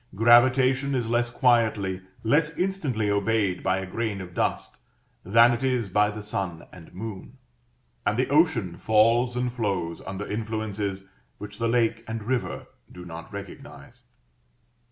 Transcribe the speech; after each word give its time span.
Gravitation 0.15 0.95
is 0.95 1.05
less 1.07 1.29
quietly, 1.29 2.01
less 2.23 2.49
instantly 2.57 3.07
obeyed 3.11 3.61
by 3.61 3.77
a 3.77 3.85
grain 3.85 4.19
of 4.19 4.33
dust 4.33 4.79
than 5.23 5.51
it 5.53 5.63
is 5.63 5.89
by 5.89 6.09
the 6.09 6.23
sun 6.23 6.65
and 6.73 6.91
moon; 6.91 7.37
and 8.03 8.17
the 8.17 8.27
ocean 8.29 8.75
falls 8.77 9.35
and 9.35 9.53
flows 9.53 10.01
under 10.07 10.25
influences 10.25 11.03
which 11.37 11.59
the 11.59 11.67
lake 11.67 12.03
and 12.07 12.23
river 12.23 12.65
do 12.91 13.05
not 13.05 13.31
recognize. 13.31 14.05